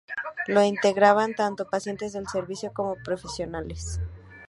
[0.47, 3.99] Lo integraban tanto pacientes del servicio como profesionales.